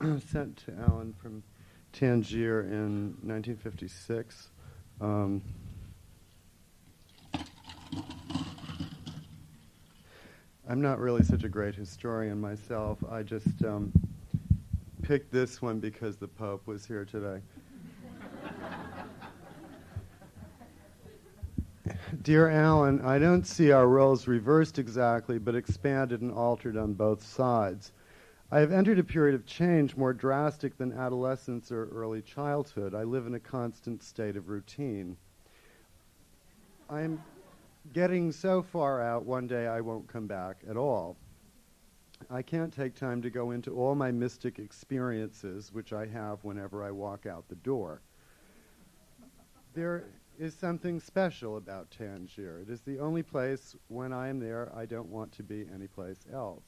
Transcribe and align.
sent 0.30 0.56
to 0.56 0.72
Allen 0.86 1.12
from 1.20 1.42
Tangier 1.92 2.60
in 2.62 3.16
1956. 3.22 4.50
Um, 5.00 5.42
I'm 10.68 10.80
not 10.80 11.00
really 11.00 11.24
such 11.24 11.42
a 11.42 11.48
great 11.48 11.74
historian 11.74 12.40
myself. 12.40 12.98
I 13.10 13.24
just 13.24 13.64
um, 13.64 13.92
picked 15.02 15.32
this 15.32 15.60
one 15.60 15.80
because 15.80 16.16
the 16.16 16.28
Pope 16.28 16.68
was 16.68 16.86
here 16.86 17.04
today. 17.04 17.40
Dear 22.22 22.50
Allen, 22.50 23.00
I 23.00 23.18
don't 23.18 23.44
see 23.46 23.72
our 23.72 23.88
roles 23.88 24.28
reversed 24.28 24.78
exactly, 24.78 25.38
but 25.38 25.56
expanded 25.56 26.20
and 26.20 26.30
altered 26.30 26.76
on 26.76 26.92
both 26.92 27.26
sides. 27.26 27.90
I 28.50 28.60
have 28.60 28.72
entered 28.72 28.98
a 28.98 29.04
period 29.04 29.34
of 29.34 29.44
change 29.44 29.94
more 29.94 30.14
drastic 30.14 30.78
than 30.78 30.90
adolescence 30.94 31.70
or 31.70 31.88
early 31.88 32.22
childhood. 32.22 32.94
I 32.94 33.02
live 33.02 33.26
in 33.26 33.34
a 33.34 33.40
constant 33.40 34.02
state 34.02 34.36
of 34.36 34.48
routine. 34.48 35.18
I'm 36.88 37.22
getting 37.92 38.32
so 38.32 38.62
far 38.62 39.02
out, 39.02 39.26
one 39.26 39.46
day 39.46 39.66
I 39.66 39.82
won't 39.82 40.08
come 40.08 40.26
back 40.26 40.62
at 40.66 40.78
all. 40.78 41.18
I 42.30 42.40
can't 42.40 42.72
take 42.72 42.94
time 42.94 43.20
to 43.20 43.28
go 43.28 43.50
into 43.50 43.76
all 43.76 43.94
my 43.94 44.10
mystic 44.10 44.58
experiences, 44.58 45.70
which 45.70 45.92
I 45.92 46.06
have 46.06 46.42
whenever 46.42 46.82
I 46.82 46.90
walk 46.90 47.26
out 47.26 47.46
the 47.48 47.54
door. 47.56 48.00
There 49.74 50.06
is 50.38 50.54
something 50.54 51.00
special 51.00 51.58
about 51.58 51.90
Tangier. 51.90 52.62
It 52.62 52.70
is 52.70 52.80
the 52.80 52.98
only 52.98 53.22
place 53.22 53.76
when 53.88 54.14
I 54.14 54.28
am 54.28 54.40
there 54.40 54.72
I 54.74 54.86
don't 54.86 55.10
want 55.10 55.32
to 55.32 55.42
be 55.42 55.66
anyplace 55.72 56.24
else. 56.32 56.64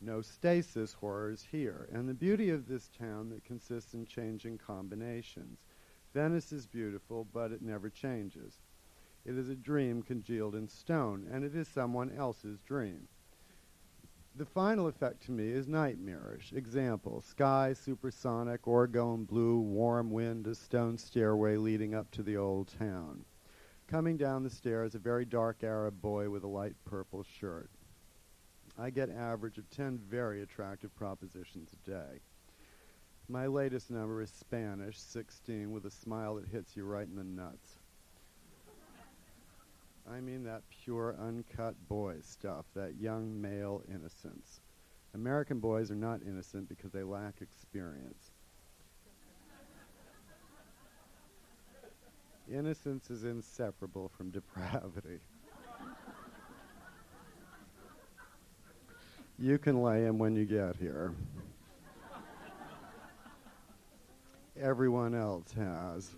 No 0.00 0.20
stasis 0.20 0.92
horrors 0.92 1.46
here, 1.50 1.88
and 1.92 2.08
the 2.08 2.14
beauty 2.14 2.50
of 2.50 2.66
this 2.66 2.88
town 2.88 3.30
that 3.30 3.44
consists 3.44 3.94
in 3.94 4.06
changing 4.06 4.58
combinations. 4.58 5.60
Venice 6.12 6.52
is 6.52 6.66
beautiful, 6.66 7.26
but 7.32 7.52
it 7.52 7.62
never 7.62 7.88
changes. 7.88 8.62
It 9.24 9.38
is 9.38 9.48
a 9.48 9.56
dream 9.56 10.02
congealed 10.02 10.54
in 10.54 10.68
stone, 10.68 11.26
and 11.30 11.44
it 11.44 11.56
is 11.56 11.66
someone 11.66 12.10
else's 12.10 12.60
dream. 12.60 13.08
The 14.36 14.44
final 14.44 14.88
effect 14.88 15.22
to 15.26 15.32
me 15.32 15.48
is 15.48 15.68
nightmarish. 15.68 16.52
Example, 16.52 17.20
sky 17.20 17.72
supersonic, 17.72 18.62
orgone 18.62 19.26
blue, 19.26 19.60
warm 19.60 20.10
wind, 20.10 20.48
a 20.48 20.56
stone 20.56 20.98
stairway 20.98 21.56
leading 21.56 21.94
up 21.94 22.10
to 22.10 22.22
the 22.22 22.36
old 22.36 22.68
town. 22.68 23.24
Coming 23.86 24.16
down 24.16 24.42
the 24.42 24.50
stairs, 24.50 24.94
a 24.94 24.98
very 24.98 25.24
dark 25.24 25.62
Arab 25.62 26.00
boy 26.00 26.30
with 26.30 26.42
a 26.42 26.48
light 26.48 26.74
purple 26.84 27.22
shirt. 27.22 27.70
I 28.78 28.90
get 28.90 29.08
average 29.08 29.58
of 29.58 29.70
10 29.70 30.00
very 30.08 30.42
attractive 30.42 30.94
propositions 30.96 31.70
a 31.72 31.90
day. 31.90 32.20
My 33.28 33.46
latest 33.46 33.90
number 33.90 34.20
is 34.20 34.30
Spanish, 34.30 34.98
16, 34.98 35.70
with 35.70 35.86
a 35.86 35.90
smile 35.90 36.34
that 36.34 36.48
hits 36.48 36.76
you 36.76 36.84
right 36.84 37.06
in 37.06 37.14
the 37.14 37.24
nuts. 37.24 37.78
I 40.10 40.20
mean 40.20 40.44
that 40.44 40.62
pure, 40.68 41.16
uncut 41.18 41.74
boy 41.88 42.16
stuff, 42.20 42.66
that 42.74 42.96
young 43.00 43.40
male 43.40 43.82
innocence. 43.88 44.60
American 45.14 45.60
boys 45.60 45.90
are 45.90 45.96
not 45.96 46.20
innocent 46.26 46.68
because 46.68 46.92
they 46.92 47.02
lack 47.02 47.40
experience. 47.40 48.32
Innocence 52.52 53.08
is 53.08 53.24
inseparable 53.24 54.10
from 54.14 54.30
depravity. 54.30 55.20
You 59.38 59.58
can 59.58 59.82
lay 59.82 60.04
him 60.04 60.18
when 60.18 60.36
you 60.36 60.44
get 60.44 60.76
here. 60.76 61.12
Everyone 64.60 65.14
else 65.14 65.52
has. 65.52 66.14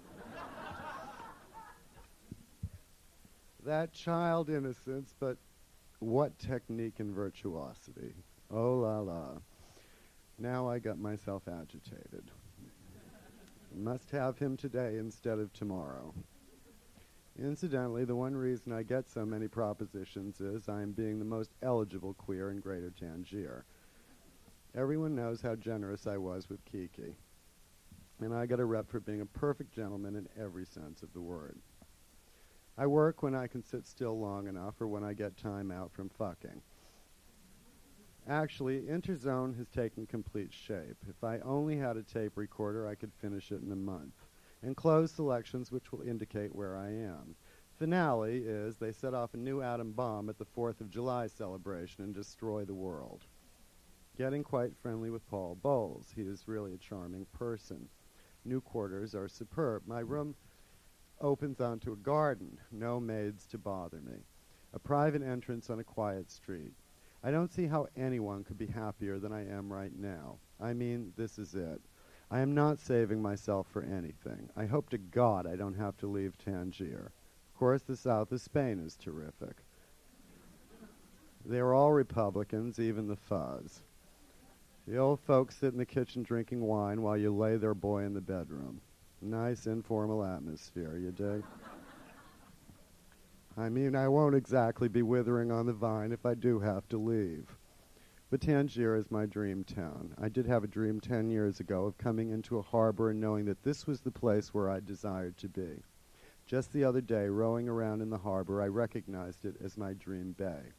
that 3.65 3.93
child 3.93 4.49
innocence, 4.49 5.15
but 5.19 5.37
what 5.99 6.39
technique 6.39 7.01
and 7.01 7.13
virtuosity. 7.13 8.15
Oh 8.51 8.75
la 8.75 9.01
la. 9.01 9.29
Now 10.39 10.69
I 10.69 10.79
got 10.79 10.99
myself 10.99 11.43
agitated. 11.49 12.31
Must 13.75 14.11
have 14.11 14.39
him 14.39 14.57
today 14.57 14.97
instead 14.99 15.39
of 15.39 15.53
tomorrow. 15.53 16.15
Incidentally, 17.39 18.05
the 18.05 18.17
one 18.17 18.35
reason 18.35 18.73
I 18.73 18.83
get 18.83 19.11
so 19.11 19.27
many 19.27 19.47
propositions 19.47 20.41
is 20.41 20.69
I 20.69 20.81
am 20.81 20.93
being 20.93 21.19
the 21.19 21.25
most 21.25 21.51
eligible 21.63 22.15
queer 22.15 22.51
in 22.51 22.61
Greater 22.61 22.91
Tangier. 22.91 23.67
Everyone 24.75 25.15
knows 25.15 25.43
how 25.43 25.55
generous 25.55 26.07
I 26.07 26.17
was 26.17 26.49
with 26.49 26.65
Kiki. 26.65 27.17
And 28.21 28.35
I 28.35 28.47
got 28.47 28.61
a 28.61 28.65
rep 28.65 28.91
for 28.91 29.01
being 29.01 29.21
a 29.21 29.27
perfect 29.27 29.75
gentleman 29.75 30.17
in 30.17 30.29
every 30.43 30.65
sense 30.65 31.03
of 31.03 31.13
the 31.13 31.21
word. 31.21 31.59
I 32.79 32.87
work 32.87 33.23
when 33.23 33.35
I 33.35 33.47
can 33.47 33.63
sit 33.63 33.87
still 33.87 34.19
long 34.19 34.49
enough 34.49 34.81
or 34.81 34.87
when 34.87 35.05
I 35.05 35.13
get 35.13 35.37
time 35.37 35.71
out 35.71 35.93
from 35.93 36.09
fucking. 36.09 36.63
Actually, 38.29 38.83
Interzone 38.83 39.57
has 39.57 39.69
taken 39.69 40.07
complete 40.07 40.53
shape. 40.53 40.97
If 41.09 41.23
I 41.23 41.39
only 41.41 41.77
had 41.77 41.97
a 41.97 42.03
tape 42.03 42.33
recorder, 42.37 42.89
I 42.89 42.95
could 42.95 43.13
finish 43.15 43.53
it 43.53 43.63
in 43.63 43.71
a 43.71 43.77
month. 43.77 44.26
And 44.63 44.77
close 44.77 45.13
selections 45.13 45.71
which 45.71 45.93
will 45.93 46.03
indicate 46.03 46.55
where 46.55 46.77
I 46.77 46.89
am. 46.89 47.37
Finale 47.79 48.39
is 48.39 48.77
they 48.77 48.93
set 48.93 49.13
off 49.13 49.35
a 49.35 49.37
new 49.37 49.61
atom 49.61 49.93
bomb 49.93 50.29
at 50.31 50.39
the 50.39 50.47
4th 50.47 50.81
of 50.81 50.91
July 50.91 51.27
celebration 51.27 52.05
and 52.05 52.15
destroy 52.15 52.65
the 52.65 52.75
world. 52.75 53.27
Getting 54.17 54.43
quite 54.43 54.77
friendly 54.81 55.11
with 55.11 55.29
Paul 55.29 55.59
Bowles. 55.63 56.13
He 56.17 56.23
is 56.23 56.49
really 56.49 56.73
a 56.73 56.79
charming 56.79 57.27
person. 57.33 57.89
New 58.47 58.63
quarters 58.63 59.15
are 59.15 59.29
superb. 59.29 59.83
My 59.87 60.01
room 60.01 60.35
opens 61.21 61.61
onto 61.61 61.93
a 61.93 61.97
garden, 61.97 62.59
no 62.73 62.99
maids 62.99 63.47
to 63.49 63.59
bother 63.59 64.01
me. 64.01 64.25
A 64.73 64.79
private 64.79 65.23
entrance 65.23 65.69
on 65.69 65.81
a 65.81 65.85
quiet 65.85 66.31
street. 66.31 66.73
I 67.23 67.31
don't 67.31 67.53
see 67.53 67.67
how 67.67 67.89
anyone 67.97 68.45
could 68.45 68.59
be 68.59 68.67
happier 68.67 69.19
than 69.19 69.33
I 69.33 69.49
am 69.49 69.73
right 69.73 69.95
now. 69.99 70.39
I 70.61 70.73
mean, 70.73 71.13
this 71.17 71.39
is 71.39 71.55
it. 71.55 71.81
I 72.31 72.41
am 72.41 72.55
not 72.55 72.81
saving 72.81 73.23
myself 73.23 73.69
for 73.71 73.83
anything. 73.83 74.51
I 74.57 74.67
hope 74.67 74.91
to 74.91 74.99
God 74.99 75.47
I 75.47 75.57
don't 75.57 75.75
have 75.75 75.97
to 75.99 76.07
leave 76.07 76.37
Tangier. 76.39 77.13
Of 77.55 77.59
course, 77.59 77.83
the 77.83 77.97
south 77.97 78.33
of 78.33 78.41
Spain 78.41 78.81
is 78.85 78.97
terrific. 78.97 79.57
They 81.45 81.59
are 81.59 81.73
all 81.73 81.93
Republicans, 81.93 82.81
even 82.81 83.07
the 83.07 83.17
fuzz. 83.17 83.83
The 84.89 84.97
old 84.99 85.21
folks 85.21 85.57
sit 85.57 85.73
in 85.73 85.79
the 85.79 85.87
kitchen 85.87 86.23
drinking 86.23 86.61
wine 86.61 87.03
while 87.03 87.17
you 87.17 87.35
lay 87.35 87.57
their 87.57 87.75
boy 87.75 88.03
in 88.05 88.15
the 88.15 88.21
bedroom. 88.21 88.81
Nice 89.23 89.67
informal 89.67 90.25
atmosphere, 90.25 90.97
you 90.97 91.13
dig? 91.13 91.43
I 93.57 93.69
mean, 93.69 93.97
I 93.97 94.09
won't 94.09 94.35
exactly 94.35 94.89
be 94.89 95.03
withering 95.03 95.51
on 95.51 95.67
the 95.67 95.73
vine 95.73 96.13
if 96.13 96.27
I 96.27 96.35
do 96.35 96.61
have 96.61 96.89
to 96.89 96.99
leave. 96.99 97.57
But 98.29 98.41
Tangier 98.41 98.97
is 98.97 99.09
my 99.09 99.25
dream 99.25 99.63
town. 99.63 100.13
I 100.21 100.29
did 100.29 100.47
have 100.47 100.65
a 100.65 100.69
dream 100.69 101.01
ten 101.01 101.31
years 101.31 101.61
ago 101.61 101.85
of 101.85 101.97
coming 101.97 102.31
into 102.31 102.59
a 102.59 102.63
harbor 102.63 103.11
and 103.11 103.21
knowing 103.21 103.45
that 103.45 103.63
this 103.63 103.87
was 103.87 104.01
the 104.01 104.11
place 104.11 104.53
where 104.53 104.69
I 104.69 104.81
desired 104.81 105.37
to 105.39 105.49
be. 105.49 105.83
Just 106.45 106.73
the 106.73 106.83
other 106.83 107.01
day, 107.01 107.29
rowing 107.29 107.69
around 107.69 108.03
in 108.03 108.11
the 108.11 108.19
harbor, 108.19 108.61
I 108.61 108.67
recognized 108.67 109.45
it 109.45 109.55
as 109.63 109.79
my 109.79 109.93
dream 109.93 110.33
bay. 110.37 110.73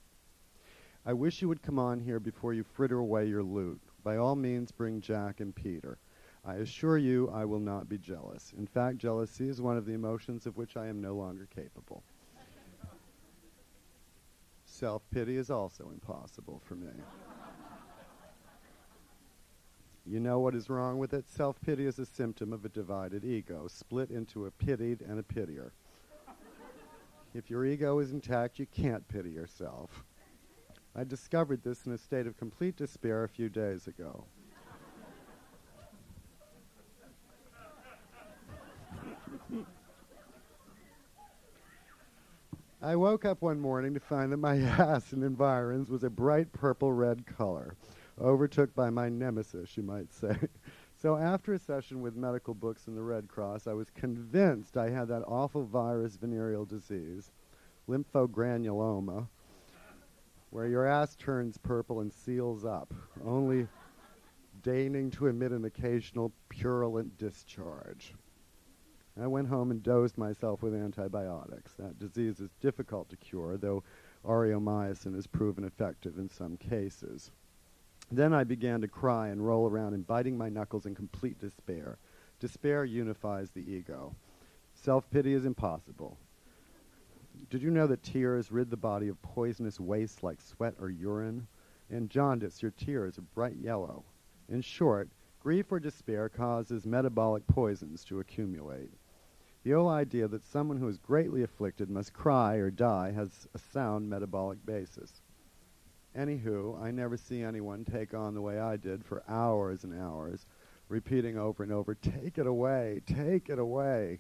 I 1.06 1.14
wish 1.14 1.42
you 1.42 1.48
would 1.48 1.62
come 1.62 1.80
on 1.80 2.02
here 2.02 2.20
before 2.20 2.54
you 2.54 2.64
fritter 2.64 3.00
away 3.00 3.28
your 3.28 3.44
loot. 3.44 3.82
By 4.04 4.18
all 4.18 4.36
means, 4.36 4.74
bring 4.74 5.00
Jack 5.00 5.40
and 5.40 5.56
Peter. 5.56 6.00
I 6.44 6.56
assure 6.56 6.98
you 6.98 7.30
I 7.30 7.46
will 7.46 7.62
not 7.62 7.88
be 7.88 7.98
jealous. 7.98 8.54
In 8.58 8.68
fact, 8.68 8.98
jealousy 8.98 9.48
is 9.48 9.62
one 9.62 9.78
of 9.78 9.86
the 9.86 9.94
emotions 9.94 10.46
of 10.48 10.58
which 10.58 10.76
I 10.76 10.88
am 10.88 11.02
no 11.02 11.16
longer 11.16 11.48
capable. 11.56 12.04
Self 14.66 15.02
pity 15.12 15.38
is 15.38 15.50
also 15.50 15.90
impossible 15.94 16.62
for 16.66 16.76
me. 16.76 16.92
You 20.10 20.22
know 20.22 20.40
what 20.40 20.56
is 20.56 20.70
wrong 20.70 21.00
with 21.00 21.14
it? 21.14 21.30
Self 21.30 21.60
pity 21.60 21.86
is 21.86 22.00
a 22.00 22.06
symptom 22.06 22.54
of 22.54 22.64
a 22.64 22.70
divided 22.70 23.26
ego, 23.26 23.68
split 23.68 24.10
into 24.10 24.46
a 24.46 24.52
pitied 24.52 25.02
and 25.02 25.20
a 25.20 25.24
pitier. 25.24 25.72
If 27.34 27.50
your 27.50 27.66
ego 27.66 28.00
is 28.00 28.12
intact, 28.12 28.58
you 28.58 28.66
can't 28.68 29.06
pity 29.10 29.32
yourself. 29.32 30.06
I 30.96 31.04
discovered 31.04 31.62
this 31.64 31.86
in 31.86 31.92
a 31.92 31.98
state 31.98 32.26
of 32.26 32.38
complete 32.38 32.78
despair 32.78 33.26
a 33.26 33.30
few 33.30 33.50
days 33.50 33.86
ago. 33.86 34.24
I 42.82 42.96
woke 42.96 43.26
up 43.26 43.42
one 43.42 43.60
morning 43.60 43.94
to 43.96 44.00
find 44.00 44.32
that 44.32 44.38
my 44.38 44.58
ass 44.62 45.12
and 45.12 45.24
environs 45.24 45.90
was 45.90 46.04
a 46.06 46.10
bright 46.10 46.54
purple 46.54 46.94
red 46.94 47.26
color, 47.26 47.76
overtook 48.20 48.74
by 48.74 48.90
my 48.90 49.10
nemesis, 49.10 49.78
you 49.78 49.84
might 49.84 50.12
say. 50.14 50.36
so 51.02 51.16
after 51.16 51.54
a 51.54 51.60
session 51.60 52.02
with 52.02 52.16
medical 52.16 52.54
books 52.54 52.88
and 52.88 52.98
the 52.98 53.02
Red 53.02 53.28
Cross, 53.28 53.68
I 53.68 53.74
was 53.74 53.90
convinced 53.90 54.78
I 54.78 54.90
had 54.90 55.08
that 55.10 55.24
awful 55.28 55.64
virus 55.64 56.16
venereal 56.16 56.66
disease, 56.66 57.32
lymphogranuloma, 57.88 59.28
where 60.50 60.68
your 60.68 60.86
ass 60.86 61.16
turns 61.16 61.58
purple 61.58 62.00
and 62.00 62.12
seals 62.12 62.66
up. 62.66 62.94
Only 63.26 63.68
deigning 64.64 65.12
to 65.12 65.28
emit 65.28 65.52
an 65.52 65.66
occasional 65.66 66.32
purulent 66.50 67.18
discharge. 67.18 68.14
I 69.22 69.28
went 69.28 69.48
home 69.48 69.72
and 69.72 69.82
dosed 69.82 70.18
myself 70.18 70.62
with 70.62 70.76
antibiotics. 70.76 71.74
That 71.74 71.98
disease 71.98 72.40
is 72.40 72.52
difficult 72.62 73.10
to 73.10 73.18
cure, 73.18 73.58
though 73.58 73.84
aureomycin 74.26 75.16
has 75.16 75.26
proven 75.26 75.64
effective 75.64 76.18
in 76.18 76.30
some 76.30 76.58
cases. 76.58 77.32
Then 78.12 78.34
I 78.34 78.46
began 78.46 78.82
to 78.82 78.88
cry 78.88 79.28
and 79.28 79.46
roll 79.46 79.68
around 79.68 79.94
and 79.94 80.08
biting 80.08 80.38
my 80.38 80.48
knuckles 80.48 80.86
in 80.86 80.96
complete 80.96 81.40
despair. 81.40 81.98
Despair 82.40 82.86
unifies 82.86 83.52
the 83.52 83.70
ego. 83.70 84.16
Self 84.74 85.10
pity 85.10 85.34
is 85.34 85.46
impossible. 85.46 86.18
Did 87.50 87.62
you 87.62 87.70
know 87.70 87.88
that 87.88 88.04
tears 88.04 88.52
rid 88.52 88.70
the 88.70 88.78
body 88.78 89.08
of 89.10 89.22
poisonous 89.22 89.80
waste 89.80 90.24
like 90.24 90.40
sweat 90.40 90.76
or 90.80 90.90
urine? 90.90 91.48
In 91.90 92.10
jaundice, 92.10 92.62
your 92.62 92.72
tears 92.72 93.18
are 93.18 93.24
bright 93.34 93.56
yellow. 93.58 94.04
In 94.50 94.62
short, 94.62 95.10
grief 95.40 95.72
or 95.72 95.80
despair 95.80 96.30
causes 96.30 96.86
metabolic 96.86 97.46
poisons 97.48 98.04
to 98.06 98.20
accumulate. 98.20 98.92
The 99.64 99.74
old 99.74 99.92
idea 99.92 100.28
that 100.30 100.44
someone 100.44 100.78
who 100.78 100.88
is 100.88 100.98
greatly 100.98 101.44
afflicted 101.44 101.90
must 101.90 102.14
cry 102.14 102.56
or 102.56 102.72
die 102.72 103.12
has 103.12 103.48
a 103.54 103.60
sound 103.60 104.10
metabolic 104.10 104.66
basis. 104.66 105.22
Anywho, 106.18 106.82
I 106.82 106.90
never 106.90 107.16
see 107.16 107.44
anyone 107.44 107.86
take 107.86 108.16
on 108.16 108.34
the 108.34 108.42
way 108.42 108.60
I 108.60 108.76
did 108.76 109.06
for 109.06 109.24
hours 109.30 109.84
and 109.84 109.94
hours, 109.94 110.48
repeating 110.90 111.38
over 111.38 111.62
and 111.62 111.72
over, 111.72 111.94
take 111.94 112.40
it 112.40 112.48
away, 112.48 113.02
take 113.06 113.50
it 113.50 113.60
away. 113.60 114.18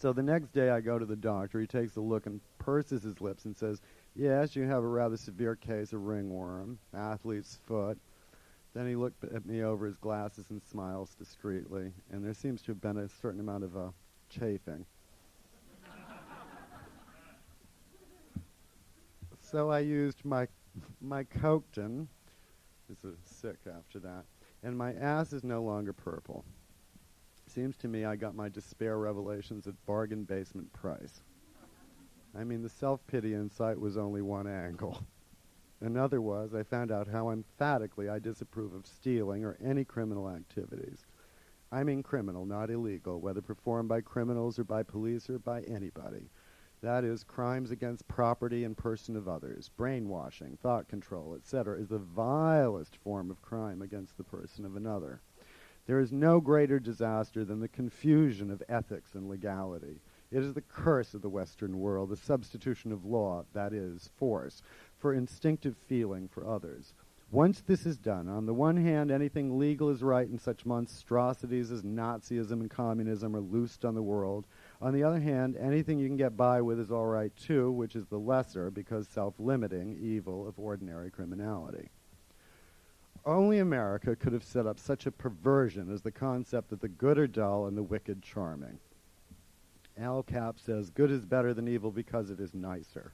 So 0.00 0.12
the 0.12 0.22
next 0.22 0.52
day 0.52 0.70
I 0.70 0.80
go 0.80 0.98
to 0.98 1.06
the 1.06 1.14
doctor. 1.14 1.60
He 1.60 1.66
takes 1.66 1.94
a 1.96 2.00
look 2.00 2.26
and 2.26 2.40
purses 2.58 3.04
his 3.04 3.20
lips 3.20 3.44
and 3.44 3.56
says, 3.56 3.80
Yes, 4.16 4.56
you 4.56 4.64
have 4.64 4.82
a 4.82 4.88
rather 4.88 5.16
severe 5.16 5.54
case 5.54 5.92
of 5.92 6.02
ringworm, 6.02 6.78
athlete's 6.92 7.60
foot. 7.66 7.96
Then 8.74 8.88
he 8.88 8.96
looked 8.96 9.22
at 9.22 9.46
me 9.46 9.62
over 9.62 9.86
his 9.86 9.96
glasses 9.96 10.46
and 10.50 10.60
smiles 10.62 11.14
discreetly, 11.14 11.92
and 12.10 12.24
there 12.24 12.34
seems 12.34 12.62
to 12.62 12.72
have 12.72 12.80
been 12.80 12.96
a 12.96 13.08
certain 13.08 13.40
amount 13.40 13.62
of 13.62 13.76
uh, 13.76 13.90
chafing. 14.28 14.84
so 19.40 19.70
I 19.70 19.80
used 19.80 20.24
my 20.24 20.48
my 21.00 21.24
Coakton. 21.24 22.06
Is 22.90 23.14
sick 23.24 23.58
after 23.68 24.00
that, 24.00 24.24
and 24.64 24.76
my 24.76 24.92
ass 24.94 25.32
is 25.32 25.44
no 25.44 25.62
longer 25.62 25.92
purple. 25.92 26.44
Seems 27.46 27.76
to 27.78 27.88
me 27.88 28.04
I 28.04 28.16
got 28.16 28.34
my 28.34 28.48
despair 28.48 28.98
revelations 28.98 29.68
at 29.68 29.74
bargain 29.86 30.24
basement 30.24 30.72
price. 30.72 31.20
I 32.36 32.42
mean, 32.42 32.62
the 32.62 32.68
self 32.68 33.06
pity 33.06 33.34
insight 33.34 33.78
was 33.78 33.96
only 33.96 34.22
one 34.22 34.48
angle. 34.48 35.04
Another 35.80 36.20
was 36.20 36.54
I 36.54 36.62
found 36.62 36.92
out 36.92 37.08
how 37.08 37.30
emphatically 37.30 38.08
I 38.08 38.18
disapprove 38.18 38.74
of 38.74 38.86
stealing 38.86 39.44
or 39.44 39.56
any 39.64 39.84
criminal 39.84 40.28
activities. 40.28 41.06
I 41.72 41.84
mean 41.84 42.02
criminal, 42.02 42.44
not 42.44 42.70
illegal, 42.70 43.20
whether 43.20 43.40
performed 43.40 43.88
by 43.88 44.00
criminals 44.00 44.58
or 44.58 44.64
by 44.64 44.82
police 44.82 45.30
or 45.30 45.38
by 45.38 45.62
anybody. 45.62 46.28
That 46.82 47.04
is, 47.04 47.24
crimes 47.24 47.70
against 47.70 48.08
property 48.08 48.64
and 48.64 48.76
person 48.76 49.14
of 49.14 49.28
others, 49.28 49.70
brainwashing, 49.76 50.56
thought 50.62 50.88
control, 50.88 51.34
etc., 51.34 51.78
is 51.78 51.88
the 51.88 51.98
vilest 51.98 52.96
form 52.96 53.30
of 53.30 53.42
crime 53.42 53.82
against 53.82 54.16
the 54.16 54.24
person 54.24 54.64
of 54.64 54.76
another. 54.76 55.20
There 55.86 56.00
is 56.00 56.12
no 56.12 56.40
greater 56.40 56.78
disaster 56.78 57.44
than 57.44 57.60
the 57.60 57.68
confusion 57.68 58.50
of 58.50 58.62
ethics 58.68 59.14
and 59.14 59.28
legality. 59.28 60.00
It 60.30 60.42
is 60.42 60.54
the 60.54 60.62
curse 60.62 61.12
of 61.12 61.20
the 61.20 61.28
Western 61.28 61.80
world, 61.80 62.08
the 62.10 62.16
substitution 62.16 62.92
of 62.92 63.04
law, 63.04 63.44
that 63.52 63.72
is, 63.72 64.08
force, 64.16 64.62
for 64.96 65.12
instinctive 65.12 65.76
feeling 65.76 66.28
for 66.28 66.46
others. 66.46 66.94
Once 67.32 67.60
this 67.60 67.86
is 67.86 67.98
done, 67.98 68.28
on 68.28 68.46
the 68.46 68.54
one 68.54 68.76
hand, 68.76 69.10
anything 69.10 69.58
legal 69.58 69.88
is 69.88 70.02
right 70.02 70.28
and 70.28 70.40
such 70.40 70.66
monstrosities 70.66 71.70
as 71.70 71.82
Nazism 71.82 72.60
and 72.60 72.70
communism 72.70 73.36
are 73.36 73.40
loosed 73.40 73.84
on 73.84 73.94
the 73.94 74.02
world. 74.02 74.46
On 74.82 74.94
the 74.94 75.02
other 75.02 75.20
hand, 75.20 75.56
anything 75.58 75.98
you 75.98 76.08
can 76.08 76.16
get 76.16 76.36
by 76.36 76.62
with 76.62 76.80
is 76.80 76.90
all 76.90 77.06
right 77.06 77.34
too, 77.36 77.70
which 77.70 77.94
is 77.94 78.06
the 78.06 78.18
lesser 78.18 78.70
because 78.70 79.06
self-limiting 79.08 79.98
evil 80.00 80.48
of 80.48 80.58
ordinary 80.58 81.10
criminality. 81.10 81.90
Only 83.26 83.58
America 83.58 84.16
could 84.16 84.32
have 84.32 84.44
set 84.44 84.66
up 84.66 84.78
such 84.78 85.04
a 85.04 85.10
perversion 85.10 85.92
as 85.92 86.00
the 86.00 86.10
concept 86.10 86.70
that 86.70 86.80
the 86.80 86.88
good 86.88 87.18
are 87.18 87.26
dull 87.26 87.66
and 87.66 87.76
the 87.76 87.82
wicked 87.82 88.22
charming. 88.22 88.78
Al 89.98 90.22
Capp 90.22 90.58
says, 90.58 90.88
good 90.88 91.10
is 91.10 91.26
better 91.26 91.52
than 91.52 91.68
evil 91.68 91.90
because 91.90 92.30
it 92.30 92.40
is 92.40 92.54
nicer. 92.54 93.12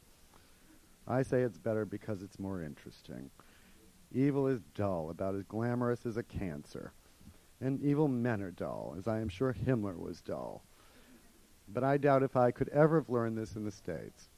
I 1.09 1.23
say 1.23 1.43
it's 1.43 1.59
better 1.59 1.85
because 1.85 2.23
it's 2.23 2.39
more 2.39 2.63
interesting. 2.63 3.31
Evil 4.15 4.47
is 4.47 4.61
dull, 4.77 5.11
about 5.11 5.35
as 5.35 5.43
glamorous 5.43 6.07
as 6.07 6.17
a 6.17 6.23
cancer. 6.23 6.93
And 7.61 7.83
evil 7.83 8.07
men 8.07 8.41
are 8.41 8.53
dull, 8.53 8.95
as 8.97 9.09
I 9.09 9.19
am 9.19 9.29
sure 9.29 9.53
Himmler 9.53 9.99
was 9.99 10.21
dull. 10.21 10.63
But 11.69 11.85
I 11.85 11.97
doubt 11.97 12.23
if 12.23 12.37
I 12.37 12.51
could 12.51 12.69
ever 12.69 13.01
have 13.01 13.11
learned 13.11 13.37
this 13.37 13.57
in 13.57 13.65
the 13.65 13.71
States. 13.71 14.29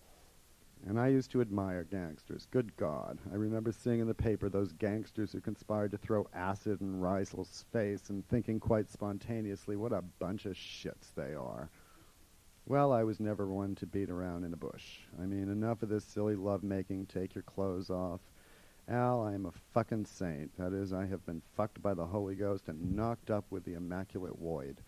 And 0.87 0.99
I 0.99 1.09
used 1.09 1.33
to 1.33 1.41
admire 1.41 1.85
gangsters. 1.85 2.47
Good 2.51 2.77
God. 2.77 3.19
I 3.33 3.35
remember 3.35 3.73
seeing 3.73 4.01
in 4.01 4.07
the 4.07 4.15
paper 4.15 4.49
those 4.49 4.73
gangsters 4.73 5.33
who 5.33 5.41
conspired 5.41 5.91
to 5.91 5.99
throw 5.99 6.29
acid 6.33 6.81
in 6.81 7.01
Riesel's 7.01 7.65
face 7.73 8.11
and 8.11 8.27
thinking 8.29 8.61
quite 8.61 8.89
spontaneously, 8.89 9.77
what 9.77 9.93
a 9.93 10.05
bunch 10.21 10.47
of 10.47 10.55
shits 10.55 11.13
they 11.17 11.35
are. 11.35 11.69
Well, 12.67 12.93
I 12.93 13.03
was 13.03 13.19
never 13.19 13.49
one 13.49 13.75
to 13.77 13.87
beat 13.87 14.11
around 14.11 14.45
in 14.45 14.53
a 14.53 14.57
bush. 14.57 14.99
I 15.21 15.27
mean, 15.27 15.51
enough 15.51 15.83
of 15.83 15.89
this 15.89 16.05
silly 16.05 16.37
love-making, 16.37 17.07
take 17.07 17.35
your 17.35 17.43
clothes 17.43 17.91
off. 17.91 18.21
Al, 18.89 19.23
I 19.23 19.35
am 19.35 19.47
a 19.47 19.53
fucking 19.75 20.05
saint. 20.05 20.57
That 20.59 20.73
is, 20.73 20.93
I 20.93 21.07
have 21.07 21.25
been 21.27 21.43
fucked 21.57 21.83
by 21.83 21.95
the 21.95 22.07
Holy 22.07 22.35
Ghost 22.35 22.69
and 22.69 22.95
knocked 22.95 23.31
up 23.31 23.47
with 23.51 23.65
the 23.65 23.75
Immaculate 23.75 24.39
Void. 24.39 24.81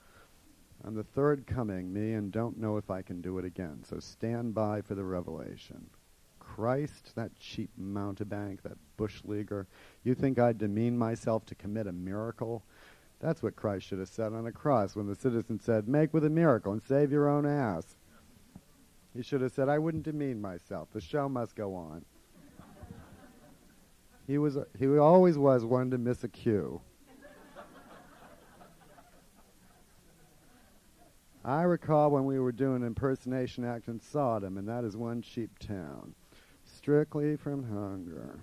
I'm 0.85 0.95
the 0.95 1.05
third 1.05 1.47
coming, 1.47 1.93
me, 1.93 2.15
and 2.15 2.33
don't 2.33 2.59
know 2.59 2.77
if 2.77 2.91
I 2.91 3.03
can 3.03 3.21
do 3.21 3.39
it 3.39 3.45
again. 3.45 3.83
So 3.85 4.01
stand 4.01 4.55
by 4.55 4.81
for 4.81 4.95
the 4.95 5.05
revelation. 5.05 5.91
Christ, 6.39 7.15
that 7.15 7.39
cheap 7.39 7.71
mountebank, 7.79 8.63
that 8.63 8.79
bush 8.97 9.21
leaguer. 9.25 9.67
You 10.05 10.15
think 10.15 10.39
I'd 10.39 10.59
demean 10.59 10.97
myself 10.97 11.45
to 11.47 11.55
commit 11.55 11.87
a 11.87 11.93
miracle? 11.93 12.63
That's 13.21 13.43
what 13.43 13.57
Christ 13.57 13.87
should 13.87 13.99
have 13.99 14.09
said 14.09 14.33
on 14.33 14.45
the 14.45 14.53
cross 14.53 14.97
when 14.97 15.07
the 15.07 15.15
citizen 15.15 15.61
said, 15.61 15.87
Make 15.87 16.15
with 16.15 16.25
a 16.25 16.31
miracle 16.31 16.73
and 16.73 16.83
save 16.83 17.13
your 17.13 17.29
own 17.29 17.47
ass. 17.47 17.97
He 19.15 19.23
should 19.23 19.43
have 19.43 19.53
said, 19.53 19.69
I 19.69 19.79
wouldn't 19.79 20.05
demean 20.05 20.41
myself. 20.41 20.89
The 20.93 21.01
show 21.01 21.29
must 21.29 21.55
go 21.55 21.75
on. 21.75 22.05
he 24.27 24.39
was 24.39 24.57
he 24.79 24.87
always 24.97 25.37
was 25.37 25.65
one 25.65 25.91
to 25.91 25.99
miss 25.99 26.25
a 26.25 26.29
cue. 26.29 26.81
I 31.45 31.63
recall 31.63 32.11
when 32.11 32.27
we 32.27 32.39
were 32.39 32.53
doing 32.53 32.83
impersonation 32.83 33.65
act 33.65 33.89
in 33.89 33.99
Sodom, 33.99 34.59
and 34.59 34.69
that 34.69 34.85
is 34.85 34.95
one 34.95 35.23
cheap 35.23 35.59
town. 35.59 36.15
Strictly 36.65 37.37
from 37.37 37.65
hunger. 37.65 38.41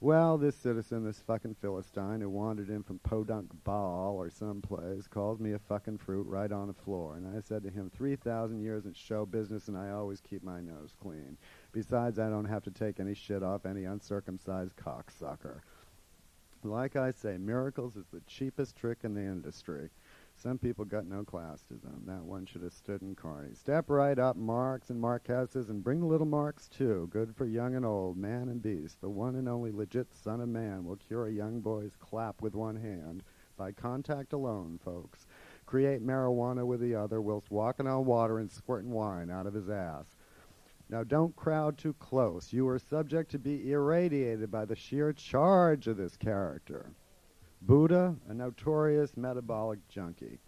Well, 0.00 0.36
this 0.36 0.56
citizen, 0.56 1.04
this 1.04 1.20
fucking 1.20 1.54
Philistine 1.62 2.20
who 2.20 2.28
wandered 2.28 2.70
in 2.70 2.82
from 2.82 2.98
Podunk 2.98 3.50
Ball 3.62 4.16
or 4.16 4.30
someplace, 4.30 5.06
calls 5.06 5.38
me 5.38 5.52
a 5.52 5.58
fucking 5.60 5.98
fruit 5.98 6.26
right 6.26 6.50
on 6.50 6.66
the 6.66 6.74
floor. 6.74 7.16
And 7.16 7.36
I 7.36 7.40
said 7.40 7.62
to 7.62 7.70
him, 7.70 7.90
3,000 7.96 8.60
years 8.60 8.84
in 8.84 8.94
show 8.94 9.24
business 9.24 9.68
and 9.68 9.78
I 9.78 9.90
always 9.90 10.20
keep 10.20 10.42
my 10.42 10.60
nose 10.60 10.92
clean. 11.00 11.38
Besides, 11.72 12.18
I 12.18 12.28
don't 12.28 12.44
have 12.44 12.64
to 12.64 12.70
take 12.72 12.98
any 12.98 13.14
shit 13.14 13.44
off 13.44 13.64
any 13.64 13.84
uncircumcised 13.84 14.74
cocksucker. 14.76 15.60
Like 16.64 16.96
I 16.96 17.12
say, 17.12 17.36
miracles 17.38 17.96
is 17.96 18.06
the 18.12 18.22
cheapest 18.26 18.76
trick 18.76 18.98
in 19.04 19.14
the 19.14 19.22
industry. 19.22 19.90
Some 20.44 20.58
people 20.58 20.84
got 20.84 21.06
no 21.06 21.24
class 21.24 21.62
to 21.68 21.74
them. 21.74 22.02
That 22.04 22.22
one 22.22 22.44
should 22.44 22.64
have 22.64 22.74
stood 22.74 23.00
in 23.00 23.14
Carney. 23.14 23.54
Step 23.54 23.88
right 23.88 24.18
up, 24.18 24.36
Marks 24.36 24.90
and 24.90 25.00
Marquesses, 25.00 25.70
and 25.70 25.82
bring 25.82 26.00
the 26.00 26.06
little 26.06 26.26
Marks 26.26 26.68
too. 26.68 27.08
Good 27.10 27.34
for 27.34 27.46
young 27.46 27.74
and 27.74 27.86
old, 27.86 28.18
man 28.18 28.50
and 28.50 28.62
beast. 28.62 29.00
The 29.00 29.08
one 29.08 29.36
and 29.36 29.48
only 29.48 29.72
legit 29.72 30.08
son 30.12 30.42
of 30.42 30.50
man 30.50 30.84
will 30.84 30.96
cure 30.96 31.28
a 31.28 31.32
young 31.32 31.60
boy's 31.60 31.96
clap 31.98 32.42
with 32.42 32.54
one 32.54 32.76
hand. 32.76 33.22
By 33.56 33.72
contact 33.72 34.34
alone, 34.34 34.78
folks. 34.84 35.26
Create 35.64 36.06
marijuana 36.06 36.66
with 36.66 36.80
the 36.80 36.94
other 36.94 37.22
whilst 37.22 37.50
walking 37.50 37.86
on 37.86 38.04
water 38.04 38.38
and 38.38 38.52
squirting 38.52 38.90
wine 38.90 39.30
out 39.30 39.46
of 39.46 39.54
his 39.54 39.70
ass. 39.70 40.14
Now 40.90 41.04
don't 41.04 41.34
crowd 41.34 41.78
too 41.78 41.94
close. 41.94 42.52
You 42.52 42.68
are 42.68 42.78
subject 42.78 43.30
to 43.30 43.38
be 43.38 43.72
irradiated 43.72 44.50
by 44.50 44.66
the 44.66 44.76
sheer 44.76 45.14
charge 45.14 45.86
of 45.86 45.96
this 45.96 46.18
character. 46.18 46.90
Buddha, 47.66 48.14
a 48.28 48.34
notorious 48.34 49.16
metabolic 49.16 49.78
junkie, 49.88 50.38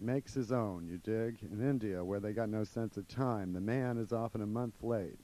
makes 0.00 0.34
his 0.34 0.50
own, 0.50 0.88
you 0.88 0.98
dig? 0.98 1.38
In 1.42 1.60
India, 1.60 2.04
where 2.04 2.18
they 2.18 2.32
got 2.32 2.48
no 2.48 2.64
sense 2.64 2.96
of 2.96 3.06
time, 3.06 3.52
the 3.52 3.60
man 3.60 3.98
is 3.98 4.12
often 4.12 4.42
a 4.42 4.46
month 4.46 4.82
late. 4.82 5.20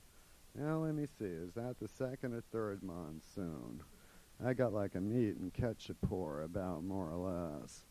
Now, 0.55 0.79
let 0.79 0.95
me 0.95 1.07
see, 1.19 1.25
is 1.25 1.53
that 1.55 1.81
the 1.81 1.89
second 1.89 2.33
or 2.33 2.43
third 2.53 2.85
monsoon? 2.85 3.83
I 4.45 4.53
got 4.53 4.73
like 4.73 4.95
a 4.95 5.01
meat 5.01 5.37
and 5.37 5.53
ketchup 5.53 5.97
pour 6.07 6.43
about 6.43 6.85
more 6.85 7.11
or 7.11 7.17
less. 7.17 7.83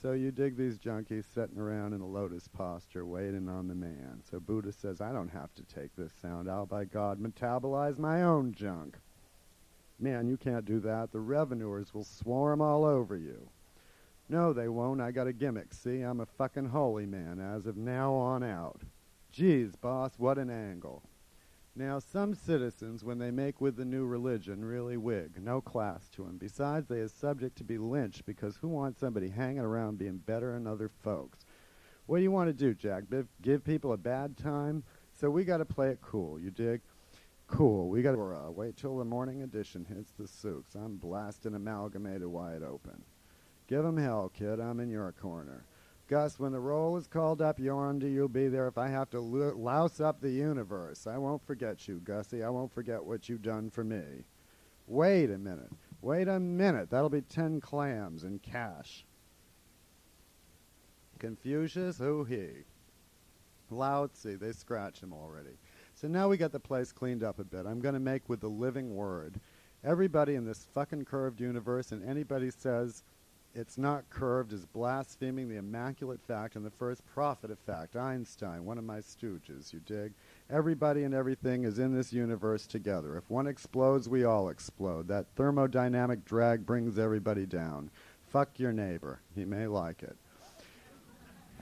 So 0.00 0.12
you 0.12 0.30
dig 0.30 0.56
these 0.56 0.78
junkies 0.78 1.26
sitting 1.34 1.58
around 1.58 1.92
in 1.92 2.00
a 2.00 2.06
lotus 2.06 2.48
posture 2.48 3.04
waiting 3.04 3.50
on 3.50 3.68
the 3.68 3.74
man. 3.74 4.22
So 4.30 4.40
Buddha 4.40 4.72
says, 4.72 5.02
I 5.02 5.12
don't 5.12 5.28
have 5.28 5.52
to 5.56 5.62
take 5.62 5.94
this 5.94 6.12
sound. 6.22 6.50
I'll, 6.50 6.64
by 6.64 6.86
God, 6.86 7.20
metabolize 7.20 7.98
my 7.98 8.22
own 8.22 8.54
junk. 8.54 8.96
Man, 10.00 10.26
you 10.26 10.38
can't 10.38 10.64
do 10.64 10.80
that. 10.80 11.12
The 11.12 11.20
revenuers 11.20 11.92
will 11.92 12.04
swarm 12.04 12.62
all 12.62 12.84
over 12.84 13.16
you. 13.16 13.50
No, 14.30 14.52
they 14.52 14.68
won't. 14.68 15.00
I 15.00 15.10
got 15.10 15.26
a 15.26 15.32
gimmick. 15.32 15.74
See, 15.74 16.00
I'm 16.00 16.20
a 16.20 16.26
fucking 16.26 16.68
holy 16.68 17.04
man 17.04 17.38
as 17.38 17.66
of 17.66 17.76
now 17.76 18.14
on 18.14 18.42
out. 18.42 18.80
Geez, 19.30 19.76
boss, 19.76 20.12
what 20.18 20.38
an 20.38 20.48
angle. 20.48 21.02
Now, 21.76 21.98
some 21.98 22.34
citizens, 22.34 23.04
when 23.04 23.18
they 23.18 23.30
make 23.30 23.60
with 23.60 23.76
the 23.76 23.84
new 23.84 24.04
religion, 24.04 24.64
really 24.64 24.96
wig. 24.96 25.40
No 25.40 25.60
class 25.60 26.08
to 26.10 26.24
'em. 26.24 26.36
Besides, 26.38 26.88
they 26.88 27.00
is 27.00 27.12
subject 27.12 27.56
to 27.58 27.64
be 27.64 27.78
lynched 27.78 28.24
because 28.24 28.56
who 28.56 28.68
wants 28.68 29.00
somebody 29.00 29.28
hanging 29.28 29.60
around 29.60 29.98
being 29.98 30.18
better 30.18 30.52
than 30.52 30.66
other 30.66 30.88
folks? 30.88 31.44
What 32.06 32.16
do 32.16 32.22
you 32.22 32.32
want 32.32 32.48
to 32.48 32.52
do, 32.52 32.74
Jack? 32.74 33.04
Give 33.42 33.62
people 33.62 33.92
a 33.92 33.96
bad 33.96 34.36
time? 34.36 34.82
So 35.12 35.30
we 35.30 35.44
got 35.44 35.58
to 35.58 35.64
play 35.64 35.90
it 35.90 36.00
cool, 36.00 36.40
you 36.40 36.50
dig? 36.50 36.80
Cool. 37.50 37.88
We 37.88 38.00
got 38.02 38.12
to 38.12 38.22
uh, 38.22 38.50
wait 38.50 38.76
till 38.76 38.96
the 38.96 39.04
morning 39.04 39.42
edition 39.42 39.84
hits 39.84 40.12
the 40.12 40.28
souks. 40.28 40.76
I'm 40.76 40.96
blasting 40.96 41.54
amalgamated 41.54 42.26
wide 42.26 42.62
open. 42.62 43.02
Give 43.66 43.84
'em 43.84 43.96
hell, 43.96 44.30
kid. 44.32 44.60
I'm 44.60 44.78
in 44.80 44.88
your 44.88 45.12
corner. 45.12 45.64
Gus, 46.06 46.38
when 46.38 46.52
the 46.52 46.60
roll 46.60 46.96
is 46.96 47.06
called 47.06 47.42
up, 47.42 47.58
Yorndi, 47.58 48.12
you'll 48.12 48.28
be 48.28 48.48
there 48.48 48.66
if 48.66 48.78
I 48.78 48.88
have 48.88 49.10
to 49.10 49.20
lo- 49.20 49.54
louse 49.56 50.00
up 50.00 50.20
the 50.20 50.30
universe. 50.30 51.06
I 51.06 51.18
won't 51.18 51.44
forget 51.46 51.86
you, 51.86 52.00
Gussie. 52.00 52.42
I 52.42 52.50
won't 52.50 52.72
forget 52.72 53.04
what 53.04 53.28
you've 53.28 53.42
done 53.42 53.70
for 53.70 53.84
me. 53.84 54.24
Wait 54.86 55.30
a 55.30 55.38
minute. 55.38 55.70
Wait 56.02 56.28
a 56.28 56.40
minute. 56.40 56.90
That'll 56.90 57.10
be 57.10 57.20
ten 57.20 57.60
clams 57.60 58.24
in 58.24 58.38
cash. 58.40 59.04
Confucius, 61.18 61.98
who 61.98 62.24
he? 62.24 62.64
Lao 63.70 64.06
Tzu, 64.06 64.36
they 64.38 64.52
scratch 64.52 65.00
him 65.00 65.12
already. 65.12 65.58
So 66.00 66.08
now 66.08 66.28
we 66.28 66.38
got 66.38 66.52
the 66.52 66.58
place 66.58 66.92
cleaned 66.92 67.22
up 67.22 67.38
a 67.38 67.44
bit. 67.44 67.66
I'm 67.66 67.80
going 67.80 67.92
to 67.92 68.00
make 68.00 68.26
with 68.26 68.40
the 68.40 68.48
living 68.48 68.94
word. 68.94 69.38
Everybody 69.84 70.34
in 70.34 70.46
this 70.46 70.66
fucking 70.72 71.04
curved 71.04 71.42
universe, 71.42 71.92
and 71.92 72.02
anybody 72.08 72.50
says 72.50 73.02
it's 73.54 73.76
not 73.76 74.08
curved 74.08 74.54
is 74.54 74.64
blaspheming 74.64 75.50
the 75.50 75.58
immaculate 75.58 76.22
fact 76.26 76.56
and 76.56 76.64
the 76.64 76.70
first 76.70 77.04
prophet 77.04 77.50
of 77.50 77.58
fact, 77.58 77.96
Einstein, 77.96 78.64
one 78.64 78.78
of 78.78 78.84
my 78.84 79.00
stooges, 79.00 79.74
you 79.74 79.80
dig? 79.80 80.14
Everybody 80.48 81.04
and 81.04 81.12
everything 81.12 81.64
is 81.64 81.78
in 81.78 81.94
this 81.94 82.14
universe 82.14 82.66
together. 82.66 83.18
If 83.18 83.28
one 83.28 83.46
explodes, 83.46 84.08
we 84.08 84.24
all 84.24 84.48
explode. 84.48 85.06
That 85.08 85.26
thermodynamic 85.36 86.24
drag 86.24 86.64
brings 86.64 86.98
everybody 86.98 87.44
down. 87.44 87.90
Fuck 88.30 88.58
your 88.58 88.72
neighbor. 88.72 89.20
He 89.34 89.44
may 89.44 89.66
like 89.66 90.02
it. 90.02 90.16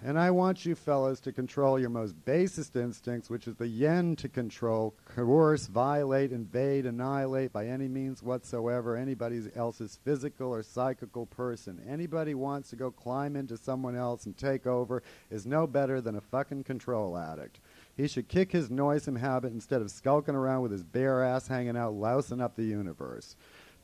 And 0.05 0.19
I 0.19 0.31
want 0.31 0.64
you 0.64 0.75
fellows 0.75 1.21
to 1.21 1.33
control 1.33 1.78
your 1.78 1.90
most 1.90 2.14
basest 2.25 2.76
instincts, 2.76 3.28
which 3.28 3.49
is 3.49 3.57
the 3.57 3.67
yen 3.67 4.14
to 4.17 4.28
control, 4.28 4.95
coerce, 5.05 5.67
violate, 5.67 6.31
invade, 6.31 6.87
annihilate 6.87 7.52
by 7.52 7.67
any 7.67 7.88
means 7.88 8.23
whatsoever 8.23 8.97
anybody 8.97 9.43
else's 9.57 9.99
physical 10.05 10.55
or 10.55 10.62
psychical 10.62 11.26
person. 11.26 11.83
Anybody 11.88 12.35
wants 12.35 12.71
to 12.71 12.76
go 12.76 12.90
climb 12.90 13.35
into 13.35 13.57
someone 13.57 13.97
else 13.97 14.26
and 14.26 14.37
take 14.37 14.67
over 14.67 15.02
is 15.31 15.47
no 15.47 15.67
better 15.67 16.00
than 16.00 16.14
a 16.14 16.21
fucking 16.21 16.64
control 16.64 17.19
addict. 17.19 17.59
He 17.97 18.07
should 18.07 18.28
kick 18.28 18.52
his 18.52 18.71
noisome 18.71 19.17
habit 19.17 19.52
instead 19.52 19.83
of 19.83 19.90
skulking 19.90 20.37
around 20.37 20.62
with 20.62 20.71
his 20.71 20.85
bare 20.85 21.25
ass 21.25 21.49
hanging 21.49 21.76
out, 21.76 21.95
lousing 21.95 22.40
up 22.40 22.55
the 22.55 22.64
universe. 22.64 23.35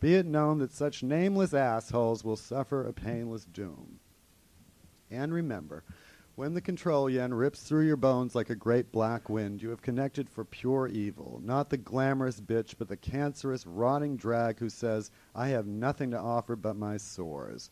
Be 0.01 0.15
it 0.15 0.27
known 0.27 0.59
that 0.59 0.73
such 0.73 1.03
nameless 1.03 1.55
assholes 1.55 2.23
will 2.23 2.37
suffer 2.37 2.87
a 2.87 2.93
painless 2.93 3.45
doom. 3.45 3.99
And 5.11 5.33
remember, 5.33 5.85
when 6.37 6.53
the 6.53 6.61
control 6.61 7.09
yen 7.09 7.33
rips 7.33 7.63
through 7.63 7.87
your 7.87 7.97
bones 7.97 8.35
like 8.35 8.51
a 8.51 8.57
great 8.57 8.91
black 8.91 9.29
wind, 9.29 9.63
you 9.63 9.71
have 9.71 9.83
connected 9.83 10.29
for 10.29 10.45
pure 10.45 10.89
evil. 10.89 11.41
Not 11.45 11.71
the 11.71 11.77
glamorous 11.77 12.41
bitch, 12.41 12.75
but 12.77 12.89
the 12.89 12.97
cancerous, 12.97 13.67
rotting 13.67 14.17
drag 14.17 14.59
who 14.59 14.69
says, 14.69 15.13
I 15.35 15.49
have 15.49 15.67
nothing 15.67 16.11
to 16.11 16.19
offer 16.19 16.57
but 16.57 16.77
my 16.77 16.97
sores. 16.97 17.71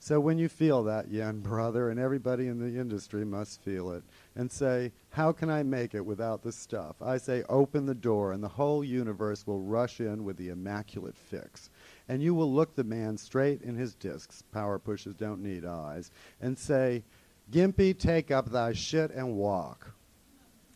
So 0.00 0.20
when 0.20 0.38
you 0.38 0.48
feel 0.48 0.84
that, 0.84 1.10
yen 1.10 1.40
brother, 1.40 1.90
and 1.90 1.98
everybody 1.98 2.46
in 2.46 2.60
the 2.60 2.80
industry 2.80 3.24
must 3.26 3.60
feel 3.60 3.90
it, 3.90 4.04
and 4.36 4.50
say, 4.50 4.92
How 5.10 5.32
can 5.32 5.50
I 5.50 5.64
make 5.64 5.92
it 5.92 6.06
without 6.06 6.42
the 6.42 6.52
stuff? 6.52 7.02
I 7.02 7.18
say, 7.18 7.42
Open 7.48 7.84
the 7.84 7.96
door, 7.96 8.32
and 8.32 8.42
the 8.42 8.48
whole 8.48 8.84
universe 8.84 9.46
will 9.46 9.60
rush 9.60 10.00
in 10.00 10.24
with 10.24 10.36
the 10.36 10.50
immaculate 10.50 11.16
fix. 11.16 11.68
And 12.08 12.22
you 12.22 12.32
will 12.32 12.50
look 12.50 12.74
the 12.74 12.84
man 12.84 13.18
straight 13.18 13.60
in 13.62 13.74
his 13.74 13.94
discs, 13.96 14.42
power 14.52 14.78
pushes 14.78 15.14
don't 15.14 15.42
need 15.42 15.64
eyes, 15.64 16.12
and 16.40 16.56
say, 16.56 17.02
Gimpy, 17.50 17.98
take 17.98 18.30
up 18.30 18.50
thy 18.50 18.74
shit 18.74 19.10
and 19.10 19.36
walk. 19.36 19.92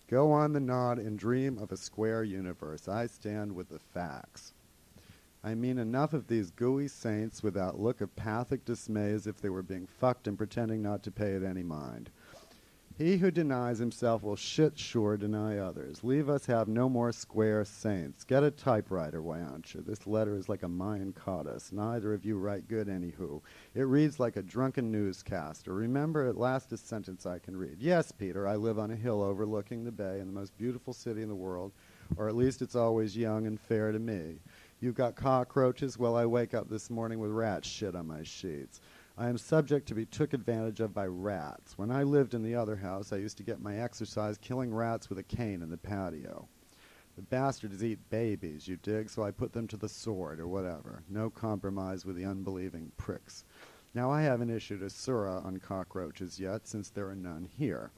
Go 0.08 0.32
on 0.32 0.52
the 0.52 0.60
nod 0.60 0.98
and 0.98 1.18
dream 1.18 1.58
of 1.58 1.70
a 1.70 1.76
square 1.76 2.24
universe. 2.24 2.88
I 2.88 3.06
stand 3.06 3.54
with 3.54 3.68
the 3.68 3.78
facts. 3.78 4.54
I 5.44 5.54
mean 5.54 5.78
enough 5.78 6.12
of 6.12 6.28
these 6.28 6.50
gooey 6.50 6.88
saints 6.88 7.42
without 7.42 7.80
look 7.80 8.00
of 8.00 8.14
pathic 8.16 8.64
dismay 8.64 9.10
as 9.10 9.26
if 9.26 9.40
they 9.40 9.50
were 9.50 9.62
being 9.62 9.86
fucked 9.86 10.28
and 10.28 10.38
pretending 10.38 10.82
not 10.82 11.02
to 11.02 11.10
pay 11.10 11.32
it 11.32 11.42
any 11.42 11.62
mind. 11.62 12.10
He 12.98 13.16
who 13.16 13.30
denies 13.30 13.78
himself 13.78 14.22
will 14.22 14.36
shit 14.36 14.78
sure 14.78 15.16
deny 15.16 15.56
others. 15.56 16.04
Leave 16.04 16.28
us 16.28 16.46
have 16.46 16.68
no 16.68 16.88
more 16.88 17.10
square 17.10 17.64
saints. 17.64 18.22
Get 18.22 18.44
a 18.44 18.50
typewriter, 18.50 19.22
why 19.22 19.40
don't 19.40 19.72
you? 19.72 19.80
This 19.80 20.06
letter 20.06 20.36
is 20.36 20.48
like 20.48 20.62
a 20.62 20.68
Mayan 20.68 21.12
codice. 21.12 21.72
Neither 21.72 22.12
of 22.12 22.24
you 22.24 22.36
write 22.36 22.68
good, 22.68 22.88
anywho. 22.88 23.40
It 23.74 23.82
reads 23.82 24.20
like 24.20 24.36
a 24.36 24.42
drunken 24.42 24.92
newscaster. 24.92 25.72
Remember, 25.72 26.28
at 26.28 26.36
last 26.36 26.72
a 26.72 26.76
sentence 26.76 27.24
I 27.24 27.38
can 27.38 27.56
read. 27.56 27.78
Yes, 27.80 28.12
Peter, 28.12 28.46
I 28.46 28.56
live 28.56 28.78
on 28.78 28.90
a 28.90 28.96
hill 28.96 29.22
overlooking 29.22 29.84
the 29.84 29.92
bay 29.92 30.20
in 30.20 30.26
the 30.26 30.38
most 30.38 30.56
beautiful 30.58 30.92
city 30.92 31.22
in 31.22 31.28
the 31.28 31.34
world, 31.34 31.72
or 32.16 32.28
at 32.28 32.36
least 32.36 32.60
it's 32.60 32.76
always 32.76 33.16
young 33.16 33.46
and 33.46 33.58
fair 33.58 33.90
to 33.92 33.98
me. 33.98 34.38
You've 34.80 34.94
got 34.96 35.14
cockroaches? 35.14 35.98
Well, 35.98 36.16
I 36.16 36.26
wake 36.26 36.54
up 36.54 36.68
this 36.68 36.90
morning 36.90 37.20
with 37.20 37.30
rat 37.30 37.64
shit 37.64 37.94
on 37.94 38.06
my 38.06 38.22
sheets. 38.22 38.80
I 39.18 39.28
am 39.28 39.36
subject 39.36 39.86
to 39.88 39.94
be 39.94 40.06
took 40.06 40.32
advantage 40.32 40.80
of 40.80 40.94
by 40.94 41.06
rats. 41.06 41.76
When 41.76 41.90
I 41.90 42.02
lived 42.02 42.32
in 42.32 42.42
the 42.42 42.54
other 42.54 42.76
house, 42.76 43.12
I 43.12 43.16
used 43.16 43.36
to 43.36 43.42
get 43.42 43.60
my 43.60 43.78
exercise 43.78 44.38
killing 44.38 44.72
rats 44.72 45.10
with 45.10 45.18
a 45.18 45.22
cane 45.22 45.60
in 45.60 45.68
the 45.68 45.76
patio. 45.76 46.48
The 47.16 47.22
bastards 47.22 47.84
eat 47.84 47.98
babies, 48.08 48.66
you 48.66 48.78
dig, 48.78 49.10
so 49.10 49.22
I 49.22 49.30
put 49.30 49.52
them 49.52 49.68
to 49.68 49.76
the 49.76 49.88
sword 49.88 50.40
or 50.40 50.48
whatever. 50.48 51.02
No 51.10 51.28
compromise 51.28 52.06
with 52.06 52.16
the 52.16 52.24
unbelieving 52.24 52.90
pricks. 52.96 53.44
Now, 53.92 54.10
I 54.10 54.22
haven't 54.22 54.48
issued 54.48 54.82
a 54.82 54.88
surah 54.88 55.42
on 55.44 55.58
cockroaches 55.58 56.40
yet, 56.40 56.66
since 56.66 56.88
there 56.88 57.08
are 57.08 57.14
none 57.14 57.44
here. 57.58 57.90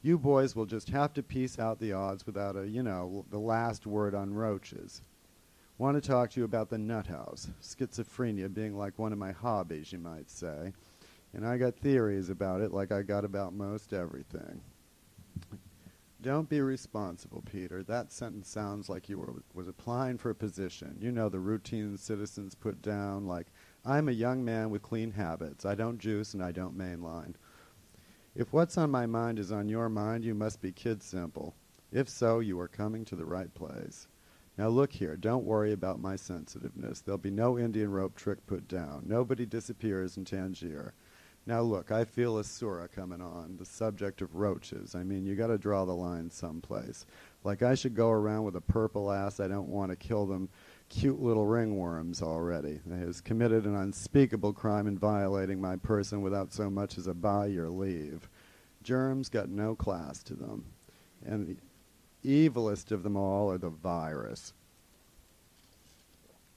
You 0.00 0.16
boys 0.16 0.54
will 0.54 0.66
just 0.66 0.90
have 0.90 1.12
to 1.14 1.24
piece 1.24 1.58
out 1.58 1.80
the 1.80 1.92
odds 1.92 2.24
without 2.24 2.56
a, 2.56 2.68
you 2.68 2.84
know, 2.84 3.24
the 3.30 3.40
last 3.40 3.84
word 3.84 4.14
on 4.14 4.32
roaches. 4.32 5.02
Want 5.82 6.00
to 6.00 6.08
talk 6.08 6.30
to 6.30 6.40
you 6.40 6.44
about 6.44 6.70
the 6.70 6.78
nut 6.78 7.08
house, 7.08 7.50
schizophrenia 7.60 8.54
being 8.54 8.78
like 8.78 9.00
one 9.00 9.12
of 9.12 9.18
my 9.18 9.32
hobbies, 9.32 9.90
you 9.90 9.98
might 9.98 10.30
say. 10.30 10.72
And 11.34 11.44
I 11.44 11.58
got 11.58 11.74
theories 11.74 12.30
about 12.30 12.60
it 12.60 12.72
like 12.72 12.92
I 12.92 13.02
got 13.02 13.24
about 13.24 13.52
most 13.52 13.92
everything. 13.92 14.60
Don't 16.22 16.48
be 16.48 16.60
responsible, 16.60 17.42
Peter. 17.50 17.82
That 17.82 18.12
sentence 18.12 18.48
sounds 18.48 18.88
like 18.88 19.08
you 19.08 19.18
were 19.18 19.42
was 19.54 19.66
applying 19.66 20.18
for 20.18 20.30
a 20.30 20.36
position. 20.36 20.98
You 21.00 21.10
know 21.10 21.28
the 21.28 21.40
routine 21.40 21.96
citizens 21.96 22.54
put 22.54 22.80
down 22.80 23.26
like 23.26 23.48
I'm 23.84 24.08
a 24.08 24.12
young 24.12 24.44
man 24.44 24.70
with 24.70 24.82
clean 24.82 25.10
habits. 25.10 25.66
I 25.66 25.74
don't 25.74 25.98
juice 25.98 26.32
and 26.32 26.44
I 26.44 26.52
don't 26.52 26.78
mainline. 26.78 27.34
If 28.36 28.52
what's 28.52 28.78
on 28.78 28.92
my 28.92 29.06
mind 29.06 29.40
is 29.40 29.50
on 29.50 29.68
your 29.68 29.88
mind, 29.88 30.22
you 30.22 30.36
must 30.36 30.62
be 30.62 30.70
kid 30.70 31.02
simple. 31.02 31.56
If 31.90 32.08
so, 32.08 32.38
you 32.38 32.60
are 32.60 32.68
coming 32.68 33.04
to 33.06 33.16
the 33.16 33.26
right 33.26 33.52
place. 33.52 34.06
Now 34.58 34.68
look 34.68 34.92
here, 34.92 35.16
don't 35.16 35.44
worry 35.44 35.72
about 35.72 36.00
my 36.00 36.16
sensitiveness. 36.16 37.00
There'll 37.00 37.18
be 37.18 37.30
no 37.30 37.58
Indian 37.58 37.90
rope 37.90 38.16
trick 38.16 38.46
put 38.46 38.68
down. 38.68 39.04
Nobody 39.06 39.46
disappears 39.46 40.16
in 40.16 40.24
Tangier. 40.24 40.92
Now 41.44 41.62
look, 41.62 41.90
I 41.90 42.04
feel 42.04 42.38
a 42.38 42.44
surah 42.44 42.86
coming 42.86 43.20
on, 43.20 43.56
the 43.56 43.64
subject 43.64 44.22
of 44.22 44.36
roaches. 44.36 44.94
I 44.94 45.02
mean, 45.02 45.26
you 45.26 45.34
got 45.34 45.48
to 45.48 45.58
draw 45.58 45.84
the 45.84 45.94
line 45.94 46.30
someplace. 46.30 47.04
Like 47.42 47.62
I 47.62 47.74
should 47.74 47.96
go 47.96 48.10
around 48.10 48.44
with 48.44 48.54
a 48.54 48.60
purple 48.60 49.10
ass. 49.10 49.40
I 49.40 49.48
don't 49.48 49.68
want 49.68 49.90
to 49.90 49.96
kill 49.96 50.26
them 50.26 50.48
cute 50.88 51.20
little 51.20 51.46
ringworms 51.46 52.22
already. 52.22 52.78
They 52.86 52.98
has 52.98 53.20
committed 53.20 53.64
an 53.64 53.74
unspeakable 53.74 54.52
crime 54.52 54.86
in 54.86 54.98
violating 54.98 55.60
my 55.60 55.76
person 55.76 56.22
without 56.22 56.52
so 56.52 56.70
much 56.70 56.96
as 56.96 57.08
a 57.08 57.14
by 57.14 57.46
your 57.46 57.70
leave. 57.70 58.28
Germs 58.84 59.28
got 59.28 59.48
no 59.48 59.74
class 59.74 60.22
to 60.24 60.34
them. 60.34 60.66
And 61.24 61.56
evilest 62.24 62.92
of 62.92 63.02
them 63.02 63.16
all 63.16 63.50
are 63.50 63.58
the 63.58 63.70
virus. 63.70 64.52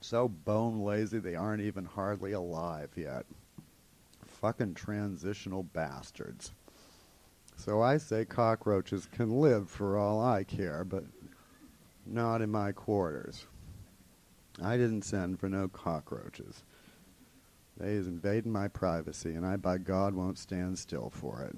So 0.01 0.27
bone 0.27 0.81
lazy 0.81 1.19
they 1.19 1.35
aren't 1.35 1.63
even 1.63 1.85
hardly 1.85 2.31
alive 2.31 2.89
yet 2.95 3.25
fucking 4.45 4.75
transitional 4.75 5.63
bastards. 5.63 6.51
So 7.57 7.81
I 7.81 7.97
say 7.97 8.25
cockroaches 8.25 9.07
can 9.11 9.39
live 9.39 9.69
for 9.69 9.97
all 9.97 10.23
I 10.23 10.43
care, 10.43 10.83
but 10.83 11.03
not 12.05 12.43
in 12.43 12.51
my 12.51 12.71
quarters. 12.71 13.47
I 14.61 14.77
didn't 14.77 15.01
send 15.01 15.39
for 15.39 15.49
no 15.49 15.67
cockroaches. 15.67 16.63
They 17.77 17.93
is 17.93 18.07
invading 18.07 18.51
my 18.51 18.67
privacy, 18.67 19.33
and 19.33 19.45
I, 19.45 19.55
by 19.57 19.79
God, 19.79 20.13
won't 20.13 20.37
stand 20.37 20.77
still 20.77 21.09
for 21.09 21.41
it. 21.41 21.57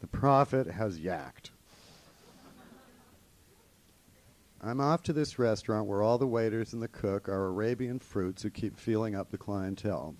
The 0.00 0.06
prophet 0.06 0.68
has 0.68 0.98
yacked. 0.98 1.50
I'm 4.64 4.80
off 4.80 5.02
to 5.04 5.12
this 5.12 5.40
restaurant 5.40 5.88
where 5.88 6.02
all 6.02 6.18
the 6.18 6.26
waiters 6.26 6.72
and 6.72 6.80
the 6.80 6.86
cook 6.86 7.28
are 7.28 7.46
Arabian 7.46 7.98
fruits 7.98 8.42
who 8.42 8.50
keep 8.50 8.78
filling 8.78 9.16
up 9.16 9.30
the 9.30 9.38
clientele. 9.38 10.14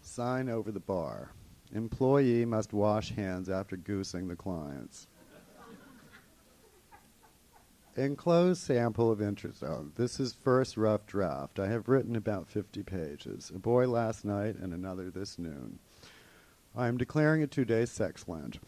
Sign 0.00 0.48
over 0.48 0.70
the 0.70 0.78
bar. 0.78 1.32
Employee 1.74 2.44
must 2.44 2.72
wash 2.72 3.10
hands 3.10 3.48
after 3.48 3.76
goosing 3.76 4.28
the 4.28 4.36
clients. 4.36 5.08
Enclosed 7.96 8.62
sample 8.62 9.10
of 9.10 9.20
interest. 9.20 9.64
Oh, 9.64 9.88
this 9.96 10.20
is 10.20 10.32
first 10.32 10.76
rough 10.76 11.06
draft. 11.06 11.58
I 11.58 11.66
have 11.66 11.88
written 11.88 12.14
about 12.14 12.48
50 12.48 12.84
pages. 12.84 13.50
A 13.52 13.58
boy 13.58 13.88
last 13.88 14.24
night 14.24 14.54
and 14.54 14.72
another 14.72 15.10
this 15.10 15.36
noon. 15.36 15.80
I 16.76 16.86
am 16.86 16.96
declaring 16.96 17.42
a 17.42 17.48
two-day 17.48 17.86
sex 17.86 18.28
Lent. 18.28 18.60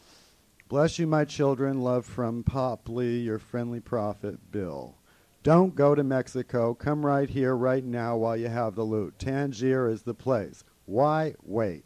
Bless 0.73 0.99
you, 0.99 1.07
my 1.07 1.26
children. 1.26 1.83
Love 1.83 2.07
from 2.07 2.45
Pop 2.45 2.88
Lee, 2.88 3.19
your 3.19 3.38
friendly 3.38 3.79
prophet, 3.79 4.50
Bill. 4.50 4.97
Don't 5.43 5.75
go 5.75 5.95
to 5.95 6.02
Mexico. 6.02 6.73
Come 6.73 7.05
right 7.05 7.29
here, 7.29 7.55
right 7.55 7.85
now, 7.85 8.17
while 8.17 8.38
you 8.38 8.49
have 8.49 8.75
the 8.75 8.83
loot. 8.83 9.19
Tangier 9.19 9.87
is 9.87 10.05
the 10.05 10.14
place. 10.14 10.64
Why 10.87 11.35
wait? 11.43 11.85